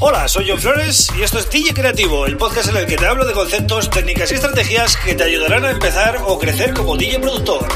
Hola, 0.00 0.26
soy 0.26 0.46
John 0.48 0.58
Flores 0.58 1.08
y 1.16 1.22
esto 1.22 1.38
es 1.38 1.48
DJ 1.48 1.72
Creativo, 1.72 2.26
el 2.26 2.36
podcast 2.36 2.68
en 2.68 2.76
el 2.76 2.86
que 2.86 2.96
te 2.96 3.06
hablo 3.06 3.24
de 3.24 3.32
conceptos, 3.32 3.88
técnicas 3.90 4.32
y 4.32 4.34
estrategias 4.34 4.96
que 4.96 5.14
te 5.14 5.22
ayudarán 5.22 5.64
a 5.64 5.70
empezar 5.70 6.18
o 6.26 6.38
crecer 6.38 6.74
como 6.74 6.96
DJ 6.96 7.20
productor. 7.20 7.66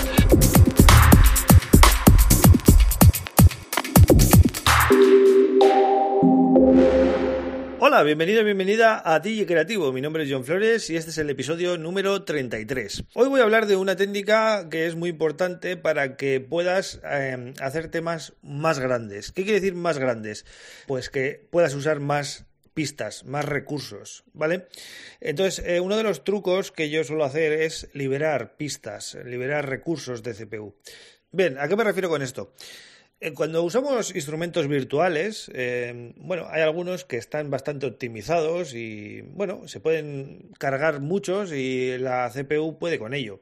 Hola, 7.91 8.03
bienvenido 8.03 8.43
y 8.43 8.45
bienvenida 8.45 9.01
a 9.03 9.19
DJ 9.19 9.47
Creativo. 9.47 9.95
Mi 9.95 10.03
nombre 10.03 10.23
es 10.23 10.31
John 10.31 10.45
Flores 10.45 10.91
y 10.91 10.97
este 10.99 11.09
es 11.09 11.17
el 11.17 11.31
episodio 11.31 11.79
número 11.79 12.23
33. 12.23 13.05
Hoy 13.15 13.29
voy 13.31 13.41
a 13.41 13.45
hablar 13.45 13.65
de 13.65 13.77
una 13.77 13.97
técnica 13.97 14.69
que 14.69 14.87
es 14.87 14.95
muy 14.95 15.09
importante 15.09 15.79
para 15.79 16.19
que 16.19 16.39
puedas 16.39 17.01
eh, 17.03 17.55
hacer 17.63 17.91
temas 17.91 18.35
más 18.43 18.79
grandes. 18.79 19.33
¿Qué 19.33 19.45
quiere 19.45 19.61
decir 19.61 19.75
más 19.75 19.97
grandes? 19.97 20.45
Pues 20.87 21.09
que 21.09 21.49
puedas 21.51 21.75
usar 21.75 21.99
más 21.99 22.45
pistas, 22.75 23.25
más 23.25 23.47
recursos, 23.47 24.23
¿vale? 24.35 24.67
Entonces, 25.23 25.65
eh, 25.67 25.81
uno 25.81 25.97
de 25.97 26.03
los 26.03 26.25
trucos 26.25 26.71
que 26.71 26.91
yo 26.91 27.05
suelo 27.05 27.25
hacer 27.25 27.55
es 27.55 27.89
liberar 27.95 28.59
pistas, 28.59 29.17
liberar 29.25 29.67
recursos 29.67 30.23
de 30.23 30.35
CPU. 30.35 30.77
Bien, 31.33 31.57
¿a 31.59 31.69
qué 31.69 31.77
me 31.77 31.85
refiero 31.85 32.11
con 32.11 32.21
esto? 32.21 32.53
Eh, 33.21 33.35
cuando 33.35 33.65
usamos 33.65 34.15
instrumentos 34.15 34.69
virtuales, 34.69 35.51
eh, 35.53 36.13
bueno, 36.19 36.47
hay 36.49 36.63
algunos 36.63 37.05
que 37.05 37.17
están 37.17 37.51
bastante 37.51 37.87
optimizados 37.87 38.75
y, 38.75 39.23
bueno, 39.23 39.67
se 39.67 39.81
pueden 39.81 40.51
cargar 40.59 41.01
muchos 41.01 41.53
y 41.53 41.99
la 41.99 42.31
CPU 42.31 42.79
puede 42.79 42.99
con 42.99 43.15
ello. 43.15 43.41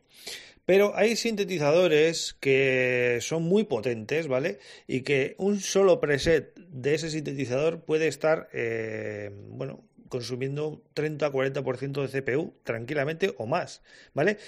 Pero 0.65 0.97
hay 0.97 1.15
sintetizadores 1.15 2.35
que 2.41 3.19
son 3.21 3.45
muy 3.45 3.65
potentes, 3.65 4.29
¿vale? 4.29 4.59
Y 4.87 5.03
que 5.03 5.35
un 5.39 5.61
solo 5.61 6.01
preset 6.01 6.55
de 6.57 6.95
ese 6.95 7.11
sintetizador 7.11 7.85
puede 7.85 8.09
estar, 8.09 8.49
eh, 8.53 9.31
bueno, 9.51 9.85
consumiendo 10.09 10.83
30-40% 10.95 12.07
de 12.07 12.23
CPU 12.23 12.55
tranquilamente 12.65 13.35
o 13.39 13.47
más, 13.47 13.83
¿vale? 14.15 14.39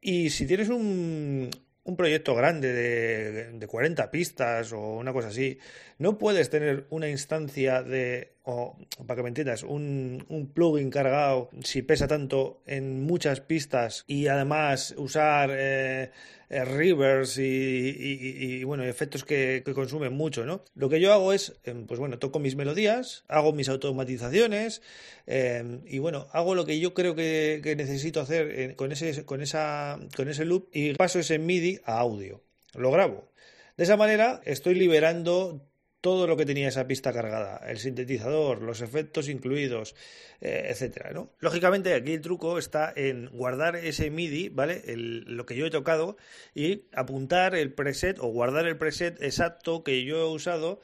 Y 0.00 0.30
si 0.30 0.46
tienes 0.46 0.70
un, 0.70 1.50
un 1.84 1.96
proyecto 1.96 2.34
grande 2.34 2.72
de, 2.72 3.52
de, 3.52 3.66
40 3.66 4.10
pistas 4.10 4.72
o 4.72 4.96
una 4.96 5.12
cosa 5.12 5.28
así, 5.28 5.58
no 5.98 6.18
puedes 6.18 6.50
tener 6.50 6.86
una 6.90 7.08
instancia 7.08 7.82
de, 7.82 8.34
o 8.44 8.76
para 9.06 9.16
que 9.16 9.22
me 9.22 9.28
entiendas, 9.28 9.62
un, 9.62 10.24
un 10.28 10.46
plugin 10.46 10.90
cargado 10.90 11.50
si 11.62 11.82
pesa 11.82 12.08
tanto 12.08 12.62
en 12.66 13.02
muchas 13.02 13.40
pistas 13.40 14.04
y 14.06 14.28
además 14.28 14.94
usar 14.96 15.50
eh, 15.52 16.10
eh, 16.48 16.64
rivers 16.64 17.38
y, 17.38 18.64
bueno, 18.64 18.82
efectos 18.84 19.24
que, 19.24 19.62
que, 19.64 19.74
consumen 19.74 20.12
mucho, 20.12 20.44
¿no? 20.44 20.64
Lo 20.74 20.88
que 20.88 21.00
yo 21.00 21.12
hago 21.12 21.32
es, 21.32 21.60
eh, 21.64 21.84
pues 21.86 22.00
bueno, 22.00 22.18
toco 22.18 22.38
mis 22.38 22.56
melodías, 22.56 23.24
hago 23.28 23.52
mis 23.52 23.68
automatizaciones 23.68 24.82
eh, 25.26 25.80
y 25.86 25.98
bueno, 26.00 26.26
hago 26.32 26.54
lo 26.54 26.66
que 26.66 26.80
yo 26.80 26.92
creo 26.92 27.14
que, 27.14 27.60
que 27.62 27.76
necesito 27.76 28.20
hacer 28.20 28.50
eh, 28.50 28.74
con, 28.74 28.90
ese, 28.90 29.24
con, 29.24 29.42
esa, 29.42 30.00
con 30.16 30.28
ese 30.28 30.44
loop 30.44 30.68
y 30.72 30.94
paso 30.94 31.20
ese 31.20 31.38
MIDI 31.38 31.80
a 31.84 31.98
audio. 32.00 32.42
Lo 32.74 32.90
grabo. 32.90 33.30
De 33.76 33.84
esa 33.84 33.96
manera 33.96 34.40
estoy 34.44 34.74
liberando 34.74 35.69
todo 36.00 36.26
lo 36.26 36.36
que 36.36 36.46
tenía 36.46 36.68
esa 36.68 36.86
pista 36.86 37.12
cargada, 37.12 37.58
el 37.68 37.78
sintetizador, 37.78 38.62
los 38.62 38.80
efectos 38.80 39.28
incluidos, 39.28 39.94
eh, 40.40 40.68
etcétera, 40.70 41.10
¿no? 41.12 41.30
Lógicamente 41.40 41.94
aquí 41.94 42.14
el 42.14 42.20
truco 42.20 42.58
está 42.58 42.92
en 42.96 43.28
guardar 43.30 43.76
ese 43.76 44.10
MIDI, 44.10 44.48
¿vale? 44.48 44.82
El, 44.86 45.24
lo 45.36 45.44
que 45.46 45.56
yo 45.56 45.66
he 45.66 45.70
tocado 45.70 46.16
y 46.54 46.84
apuntar 46.92 47.54
el 47.54 47.72
preset 47.74 48.18
o 48.18 48.28
guardar 48.28 48.66
el 48.66 48.78
preset 48.78 49.22
exacto 49.22 49.84
que 49.84 50.04
yo 50.04 50.18
he 50.20 50.30
usado 50.30 50.80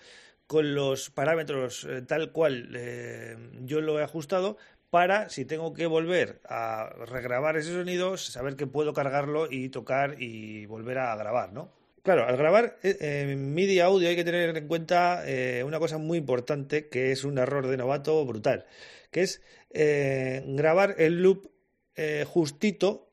con 0.47 0.75
los 0.75 1.11
parámetros 1.11 1.84
eh, 1.89 2.03
tal 2.03 2.30
cual 2.33 2.70
eh, 2.77 3.36
yo 3.62 3.80
lo 3.80 3.98
he 3.98 4.05
ajustado 4.05 4.58
para, 4.91 5.28
si 5.28 5.45
tengo 5.45 5.75
que 5.75 5.86
volver 5.86 6.41
a 6.48 6.91
regrabar 7.06 7.56
ese 7.56 7.73
sonido, 7.73 8.17
saber 8.17 8.56
que 8.56 8.67
puedo 8.67 8.92
cargarlo 8.92 9.48
y 9.51 9.69
tocar 9.70 10.23
y 10.23 10.67
volver 10.67 10.98
a 10.98 11.17
grabar, 11.17 11.52
¿no? 11.52 11.73
Claro, 12.06 12.24
al 12.24 12.36
grabar 12.36 12.78
eh, 12.84 13.34
MIDI 13.36 13.80
audio 13.80 14.08
hay 14.08 14.14
que 14.14 14.22
tener 14.22 14.56
en 14.56 14.68
cuenta 14.68 15.24
eh, 15.27 15.64
una 15.64 15.80
cosa 15.80 15.98
muy 15.98 16.18
importante 16.18 16.89
que 16.89 17.11
es 17.11 17.24
un 17.24 17.36
error 17.36 17.67
de 17.67 17.77
novato 17.77 18.24
brutal, 18.24 18.64
que 19.11 19.22
es 19.22 19.42
eh, 19.70 20.45
grabar 20.46 20.95
el 20.98 21.20
loop 21.20 21.50
eh, 21.96 22.24
justito 22.24 23.11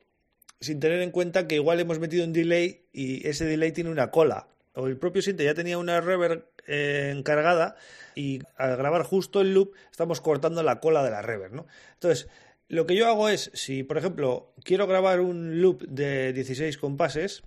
sin 0.60 0.78
tener 0.78 1.02
en 1.02 1.10
cuenta 1.10 1.48
que 1.48 1.56
igual 1.56 1.80
hemos 1.80 1.98
metido 1.98 2.24
un 2.24 2.32
delay 2.32 2.84
y 2.92 3.26
ese 3.26 3.46
delay 3.46 3.72
tiene 3.72 3.90
una 3.90 4.12
cola. 4.12 4.46
O 4.74 4.86
el 4.86 4.96
propio 4.96 5.22
synth 5.22 5.40
ya 5.40 5.54
tenía 5.54 5.76
una 5.76 6.00
reverb 6.00 6.44
encargada 6.64 7.74
y 8.14 8.42
al 8.56 8.76
grabar 8.76 9.02
justo 9.02 9.40
el 9.40 9.54
loop 9.54 9.72
estamos 9.90 10.20
cortando 10.20 10.62
la 10.62 10.78
cola 10.78 11.02
de 11.02 11.10
la 11.10 11.20
reverb, 11.20 11.52
¿no? 11.52 11.66
Entonces, 11.94 12.28
lo 12.68 12.86
que 12.86 12.94
yo 12.94 13.08
hago 13.08 13.28
es, 13.28 13.50
si 13.54 13.82
por 13.82 13.98
ejemplo 13.98 14.52
quiero 14.62 14.86
grabar 14.86 15.20
un 15.20 15.60
loop 15.60 15.82
de 15.82 16.32
16 16.32 16.78
compases, 16.78 17.42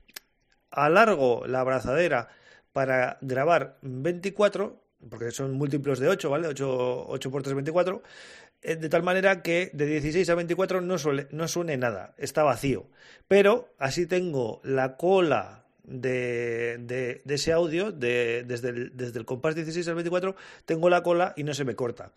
alargo 0.72 1.46
la 1.48 1.62
abrazadera 1.62 2.30
para 2.74 3.18
grabar 3.22 3.78
24, 3.82 4.82
porque 5.10 5.32
son 5.32 5.54
múltiplos 5.54 6.00
de 6.00 6.10
8, 6.10 6.30
¿vale? 6.30 6.48
8, 6.48 7.06
8 7.08 7.32
por 7.32 7.44
3, 7.44 7.56
24, 7.56 8.04
de 8.62 8.90
tal 8.90 9.04
manera 9.04 9.42
que 9.42 9.70
de 9.74 9.86
16 9.86 10.30
a 10.30 10.36
24 10.36 10.82
no, 10.82 10.98
suele, 10.98 11.28
no 11.32 11.48
suene 11.48 11.78
nada, 11.78 12.14
está 12.18 12.44
vacío. 12.44 12.88
Pero 13.28 13.74
así 13.80 14.08
tengo 14.08 14.62
la 14.64 14.98
cola 14.98 15.66
de, 15.84 16.78
de, 16.82 17.22
de 17.24 17.36
ese 17.36 17.54
audio, 17.54 17.92
de, 17.92 18.44
desde, 18.46 18.70
el, 18.70 18.92
desde 18.96 19.20
el 19.20 19.26
compás 19.26 19.56
16 19.56 19.88
al 19.88 19.96
24, 19.96 20.36
tengo 20.66 20.90
la 20.90 21.02
cola 21.02 21.34
y 21.38 21.44
no 21.44 21.54
se 21.54 21.64
me 21.64 21.76
corta. 21.76 22.12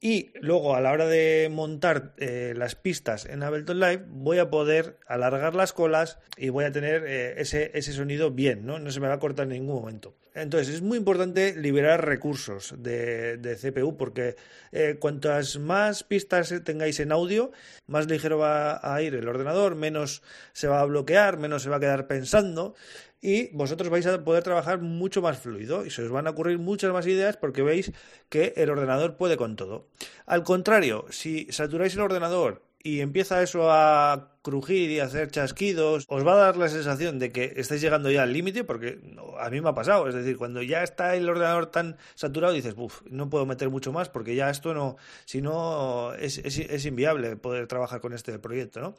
Y 0.00 0.30
luego 0.40 0.76
a 0.76 0.80
la 0.80 0.92
hora 0.92 1.06
de 1.06 1.48
montar 1.50 2.14
eh, 2.18 2.54
las 2.56 2.76
pistas 2.76 3.26
en 3.26 3.42
Ableton 3.42 3.80
Live 3.80 4.04
voy 4.08 4.38
a 4.38 4.48
poder 4.48 4.96
alargar 5.08 5.56
las 5.56 5.72
colas 5.72 6.20
y 6.36 6.50
voy 6.50 6.66
a 6.66 6.72
tener 6.72 7.04
eh, 7.04 7.40
ese, 7.40 7.72
ese, 7.74 7.92
sonido 7.92 8.30
bien, 8.30 8.64
¿no? 8.64 8.78
No 8.78 8.92
se 8.92 9.00
me 9.00 9.08
va 9.08 9.14
a 9.14 9.18
cortar 9.18 9.44
en 9.44 9.54
ningún 9.54 9.74
momento. 9.74 10.14
Entonces 10.34 10.72
es 10.72 10.82
muy 10.82 10.98
importante 10.98 11.56
liberar 11.56 12.06
recursos 12.06 12.76
de, 12.78 13.38
de 13.38 13.56
CPU 13.56 13.96
porque 13.96 14.36
eh, 14.70 14.98
cuantas 15.00 15.58
más 15.58 16.04
pistas 16.04 16.54
tengáis 16.62 17.00
en 17.00 17.10
audio, 17.10 17.50
más 17.88 18.06
ligero 18.06 18.38
va 18.38 18.80
a 18.80 19.02
ir 19.02 19.16
el 19.16 19.26
ordenador, 19.26 19.74
menos 19.74 20.22
se 20.52 20.68
va 20.68 20.80
a 20.80 20.84
bloquear, 20.84 21.38
menos 21.38 21.64
se 21.64 21.70
va 21.70 21.78
a 21.78 21.80
quedar 21.80 22.06
pensando 22.06 22.76
y 23.20 23.48
vosotros 23.56 23.90
vais 23.90 24.06
a 24.06 24.22
poder 24.24 24.42
trabajar 24.42 24.80
mucho 24.80 25.22
más 25.22 25.38
fluido 25.38 25.84
y 25.84 25.90
se 25.90 26.02
os 26.02 26.10
van 26.10 26.26
a 26.26 26.30
ocurrir 26.30 26.58
muchas 26.58 26.92
más 26.92 27.06
ideas 27.06 27.36
porque 27.36 27.62
veis 27.62 27.92
que 28.28 28.52
el 28.56 28.70
ordenador 28.70 29.16
puede 29.16 29.36
con 29.36 29.56
todo. 29.56 29.88
Al 30.26 30.44
contrario, 30.44 31.06
si 31.10 31.46
saturáis 31.50 31.94
el 31.94 32.00
ordenador 32.00 32.67
y 32.82 33.00
empieza 33.00 33.42
eso 33.42 33.70
a 33.70 34.38
crujir 34.42 34.90
y 34.90 35.00
a 35.00 35.04
hacer 35.04 35.30
chasquidos, 35.30 36.04
os 36.08 36.26
va 36.26 36.34
a 36.34 36.36
dar 36.36 36.56
la 36.56 36.68
sensación 36.68 37.18
de 37.18 37.32
que 37.32 37.52
estáis 37.56 37.80
llegando 37.80 38.10
ya 38.10 38.22
al 38.22 38.32
límite, 38.32 38.64
porque 38.64 38.98
a 39.38 39.50
mí 39.50 39.60
me 39.60 39.68
ha 39.68 39.74
pasado, 39.74 40.08
es 40.08 40.14
decir, 40.14 40.38
cuando 40.38 40.62
ya 40.62 40.82
está 40.82 41.16
el 41.16 41.28
ordenador 41.28 41.66
tan 41.66 41.96
saturado, 42.14 42.54
dices, 42.54 42.74
uff, 42.76 43.02
no 43.10 43.28
puedo 43.28 43.46
meter 43.46 43.68
mucho 43.68 43.92
más 43.92 44.08
porque 44.08 44.34
ya 44.34 44.48
esto 44.48 44.74
no, 44.74 44.96
si 45.24 45.42
no, 45.42 46.14
es, 46.14 46.38
es, 46.38 46.86
inviable 46.86 47.36
poder 47.36 47.66
trabajar 47.66 48.00
con 48.00 48.14
este 48.14 48.38
proyecto, 48.38 48.80
¿no? 48.80 48.94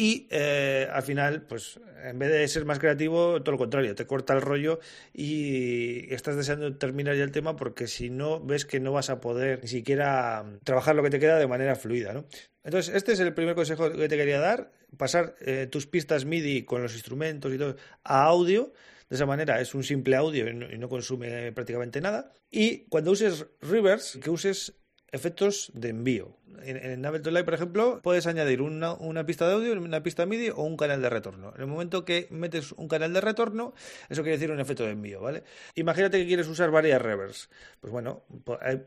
Y 0.00 0.28
eh, 0.30 0.86
al 0.92 1.02
final, 1.02 1.42
pues 1.42 1.80
en 2.04 2.20
vez 2.20 2.30
de 2.30 2.46
ser 2.46 2.64
más 2.64 2.78
creativo, 2.78 3.42
todo 3.42 3.50
lo 3.50 3.58
contrario, 3.58 3.96
te 3.96 4.06
corta 4.06 4.32
el 4.32 4.42
rollo 4.42 4.78
y 5.12 6.14
estás 6.14 6.36
deseando 6.36 6.76
terminar 6.76 7.16
ya 7.16 7.24
el 7.24 7.32
tema 7.32 7.56
porque 7.56 7.88
si 7.88 8.08
no, 8.08 8.38
ves 8.38 8.64
que 8.64 8.78
no 8.78 8.92
vas 8.92 9.10
a 9.10 9.20
poder 9.20 9.60
ni 9.60 9.66
siquiera 9.66 10.44
trabajar 10.62 10.94
lo 10.94 11.02
que 11.02 11.10
te 11.10 11.18
queda 11.18 11.36
de 11.36 11.48
manera 11.48 11.74
fluida, 11.74 12.12
¿no? 12.12 12.26
Entonces, 12.68 12.94
este 12.94 13.12
es 13.12 13.20
el 13.20 13.32
primer 13.32 13.54
consejo 13.54 13.90
que 13.90 14.10
te 14.10 14.16
quería 14.18 14.40
dar, 14.40 14.70
pasar 14.98 15.34
eh, 15.40 15.66
tus 15.70 15.86
pistas 15.86 16.26
MIDI 16.26 16.64
con 16.64 16.82
los 16.82 16.92
instrumentos 16.92 17.50
y 17.50 17.56
todo 17.56 17.76
a 18.04 18.24
audio. 18.24 18.74
De 19.08 19.16
esa 19.16 19.24
manera 19.24 19.58
es 19.58 19.74
un 19.74 19.82
simple 19.82 20.16
audio 20.16 20.46
y 20.46 20.52
no, 20.52 20.88
consume 20.90 21.50
prácticamente 21.52 22.02
nada. 22.02 22.30
Y 22.50 22.80
cuando 22.90 23.12
uses 23.12 23.46
reverse, 23.62 24.20
que 24.20 24.28
uses 24.28 24.74
efectos 25.12 25.70
de 25.72 25.88
envío. 25.88 26.36
En, 26.62 26.76
en 26.76 27.06
Ableton 27.06 27.32
Live, 27.32 27.44
por 27.44 27.54
ejemplo, 27.54 28.00
puedes 28.02 28.26
añadir 28.26 28.60
una, 28.60 28.92
una, 28.92 29.24
pista 29.24 29.48
de 29.48 29.54
audio, 29.54 29.72
una 29.72 30.02
pista 30.02 30.26
MIDI 30.26 30.50
o 30.50 30.64
un 30.64 30.76
canal 30.76 31.00
de 31.00 31.08
retorno. 31.08 31.54
En 31.54 31.62
el 31.62 31.68
momento 31.68 32.04
que 32.04 32.28
metes 32.30 32.72
un 32.72 32.86
canal 32.86 33.14
de 33.14 33.22
retorno, 33.22 33.72
eso 34.10 34.20
quiere 34.20 34.36
decir 34.36 34.50
un 34.50 34.60
efecto 34.60 34.84
de 34.84 34.90
envío, 34.90 35.22
¿vale? 35.22 35.42
Imagínate 35.74 36.18
que 36.18 36.26
quieres 36.26 36.46
usar 36.48 36.70
varias 36.70 37.00
reverbs. 37.00 37.48
Pues 37.80 37.90
bueno, 37.90 38.24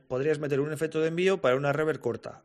podrías 0.07 0.37
meter 0.37 0.59
un 0.59 0.71
efecto 0.71 1.01
de 1.01 1.07
envío 1.07 1.41
para 1.41 1.55
una 1.55 1.73
reverb 1.73 1.99
corta, 1.99 2.43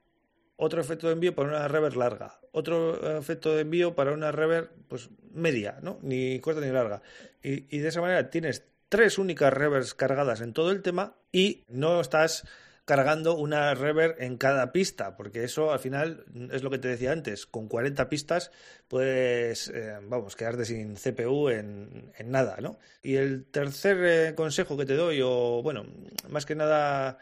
otro 0.57 0.81
efecto 0.81 1.07
de 1.07 1.15
envío 1.15 1.35
para 1.35 1.49
una 1.49 1.69
reverb 1.69 1.97
larga, 1.97 2.41
otro 2.53 3.19
efecto 3.19 3.55
de 3.55 3.63
envío 3.63 3.95
para 3.95 4.13
una 4.13 4.33
reverb 4.33 4.71
pues 4.89 5.11
media, 5.33 5.79
¿no? 5.83 5.99
Ni 6.03 6.41
corta 6.41 6.61
ni 6.61 6.71
larga. 6.71 7.03
Y, 7.43 7.77
y 7.77 7.81
de 7.81 7.89
esa 7.89 8.01
manera 8.01 8.31
tienes 8.31 8.65
tres 8.89 9.19
únicas 9.19 9.53
reverbs 9.53 9.95
cargadas 9.95 10.41
en 10.41 10.53
todo 10.53 10.71
el 10.71 10.83
tema 10.83 11.17
y 11.33 11.65
no 11.69 12.01
estás 12.01 12.45
cargando 12.87 13.37
una 13.37 13.75
reverb 13.75 14.15
en 14.23 14.37
cada 14.39 14.71
pista, 14.71 15.17
porque 15.17 15.43
eso 15.43 15.73
al 15.73 15.81
final 15.81 16.25
es 16.53 16.63
lo 16.63 16.71
que 16.71 16.79
te 16.79 16.87
decía 16.87 17.11
antes, 17.11 17.45
con 17.45 17.67
40 17.67 18.09
pistas 18.09 18.53
puedes, 18.87 19.69
eh, 19.71 19.99
vamos, 20.05 20.37
quedarte 20.37 20.65
sin 20.65 20.95
CPU 20.95 21.49
en, 21.49 22.13
en, 22.17 22.31
nada, 22.31 22.59
¿no? 22.61 22.79
Y 23.03 23.17
el 23.17 23.45
tercer 23.47 23.97
eh, 24.05 24.35
consejo 24.37 24.77
que 24.77 24.87
te 24.87 24.95
doy, 24.95 25.21
o 25.21 25.63
bueno, 25.65 25.85
más 26.29 26.47
que 26.47 26.55
nada 26.55 27.19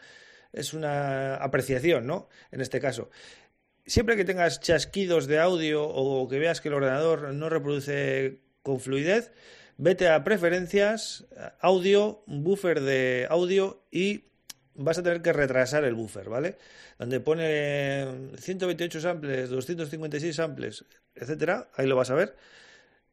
es 0.55 0.73
una 0.73 1.35
apreciación, 1.35 2.07
¿no? 2.07 2.29
En 2.51 2.61
este 2.61 2.79
caso. 2.79 3.09
Siempre 3.85 4.15
que 4.15 4.25
tengas 4.25 4.61
chasquidos 4.61 5.27
de 5.27 5.39
audio 5.39 5.87
o 5.87 6.27
que 6.27 6.39
veas 6.39 6.61
que 6.61 6.69
el 6.69 6.73
ordenador 6.73 7.33
no 7.33 7.49
reproduce 7.49 8.39
con 8.63 8.79
fluidez, 8.79 9.31
vete 9.77 10.09
a 10.09 10.23
preferencias, 10.23 11.25
audio, 11.59 12.23
buffer 12.25 12.81
de 12.81 13.27
audio 13.29 13.83
y 13.91 14.23
vas 14.73 14.97
a 14.97 15.03
tener 15.03 15.21
que 15.21 15.33
retrasar 15.33 15.83
el 15.83 15.93
buffer, 15.93 16.29
¿vale? 16.29 16.57
Donde 16.97 17.19
pone 17.19 18.31
128 18.37 19.01
samples, 19.01 19.49
256 19.49 20.35
samples, 20.35 20.85
etcétera, 21.13 21.69
ahí 21.75 21.87
lo 21.87 21.95
vas 21.95 22.09
a 22.09 22.15
ver. 22.15 22.35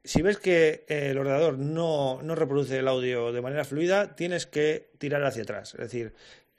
Si 0.05 0.21
ves 0.21 0.39
que 0.39 0.85
el 0.89 1.17
ordenador 1.17 1.59
no, 1.59 2.21
reproduce 2.35 2.79
el 2.79 2.89
audio 2.89 3.33
de 3.33 3.41
manera 3.41 3.65
fluida, 3.65 4.17
tienes 4.17 4.47
que 4.47 4.91
tirar 4.99 5.25
hacia 5.25 5.45
atrás. 5.45 5.75
Es 5.75 5.81
decir, 5.81 6.13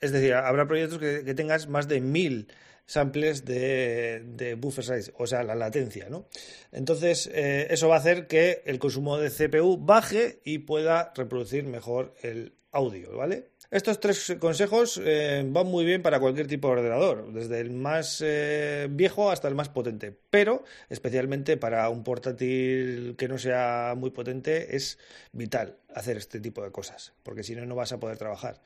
es 0.04 0.12
decir 0.12 0.34
habrá 0.34 0.68
proyectos 0.68 1.00
que, 1.00 1.34
tengas 1.34 1.68
más 1.68 1.88
de 1.88 2.02
1000 2.02 2.48
samples 2.86 3.46
de, 3.46 4.58
buffer 4.60 4.84
size, 4.84 5.14
o 5.18 5.26
sea, 5.26 5.44
la 5.44 5.56
latencia, 5.56 6.10
¿no? 6.10 6.28
Entonces, 6.72 7.30
eh, 7.34 7.68
eso 7.70 7.88
va 7.88 7.96
a 7.96 8.00
hacer 8.00 8.28
que 8.28 8.62
el 8.66 8.78
consumo 8.78 9.18
de 9.18 9.30
CPU 9.30 9.78
baje 9.78 10.42
y 10.44 10.60
pueda 10.60 11.14
reproducir 11.16 11.64
mejor 11.64 12.14
el 12.22 12.56
audio, 12.72 13.16
¿vale? 13.16 13.53
Estos 13.74 14.00
tres 14.00 14.36
consejos 14.40 15.02
eh, 15.04 15.44
van 15.48 15.66
muy 15.66 15.84
bien 15.84 16.04
para 16.04 16.20
cualquier 16.20 16.46
tipo 16.46 16.68
de 16.68 16.74
ordenador, 16.74 17.34
desde 17.34 17.60
el 17.60 17.72
más 17.72 18.22
eh, 18.24 18.88
viejo 18.88 19.32
hasta 19.32 19.48
el 19.48 19.56
más 19.56 19.70
potente, 19.70 20.16
pero 20.30 20.64
especialmente 20.92 21.58
para 21.58 21.90
un 21.90 22.04
portátil 22.04 23.16
que 23.18 23.28
no 23.28 23.40
sea 23.40 23.96
muy 23.98 24.12
potente 24.12 24.76
es 24.76 25.00
vital 25.32 25.76
hacer 25.92 26.18
este 26.18 26.40
tipo 26.40 26.62
de 26.62 26.72
cosas, 26.72 27.14
porque 27.24 27.42
si 27.42 27.56
no, 27.56 27.66
no 27.66 27.74
vas 27.74 27.92
a 27.94 28.00
poder 28.00 28.20
trabajar. 28.20 28.62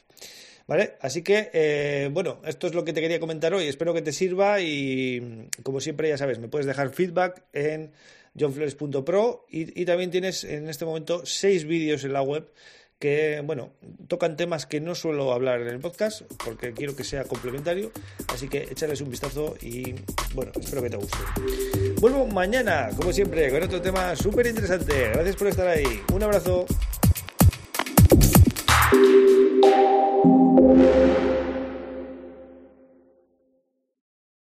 ¿Vale? 0.67 0.97
Así 0.99 1.21
que, 1.21 1.51
eh, 1.53 2.09
bueno, 2.11 2.41
esto 2.43 2.67
es 2.67 2.73
lo 2.73 2.83
que 2.83 2.91
te 2.91 2.99
quería 2.99 3.21
comentar 3.21 3.53
hoy. 3.53 3.65
Espero 3.67 3.93
que 3.93 4.01
te 4.01 4.11
sirva 4.11 4.59
y, 4.59 5.47
como 5.63 5.79
siempre, 5.79 6.09
ya 6.09 6.17
sabes, 6.17 6.37
me 6.37 6.49
puedes 6.49 6.67
dejar 6.67 6.89
feedback 6.89 7.45
en 7.53 7.93
johnflores.pro 8.37 9.45
y, 9.49 9.81
y 9.81 9.85
también 9.85 10.11
tienes 10.11 10.43
en 10.43 10.67
este 10.67 10.83
momento 10.83 11.25
seis 11.25 11.63
vídeos 11.63 12.03
en 12.03 12.11
la 12.11 12.21
web 12.21 12.51
que, 12.99 13.41
bueno, 13.45 13.73
tocan 14.07 14.37
temas 14.37 14.65
que 14.65 14.81
no 14.81 14.95
suelo 14.95 15.31
hablar 15.31 15.61
en 15.61 15.67
el 15.67 15.79
podcast 15.79 16.21
porque 16.43 16.73
quiero 16.73 16.95
que 16.95 17.03
sea 17.03 17.23
complementario, 17.25 17.91
así 18.33 18.47
que 18.47 18.63
échales 18.63 19.01
un 19.01 19.09
vistazo 19.09 19.55
y, 19.61 19.95
bueno, 20.33 20.51
espero 20.59 20.81
que 20.81 20.89
te 20.89 20.97
guste. 20.97 21.17
Vuelvo 21.99 22.25
mañana, 22.27 22.89
como 22.95 23.13
siempre, 23.13 23.51
con 23.51 23.63
otro 23.63 23.81
tema 23.81 24.15
súper 24.15 24.47
interesante. 24.47 25.09
Gracias 25.09 25.35
por 25.35 25.47
estar 25.47 25.67
ahí. 25.67 26.01
Un 26.13 26.23
abrazo. 26.23 26.65